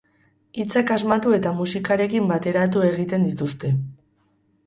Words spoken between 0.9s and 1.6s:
asmatu eta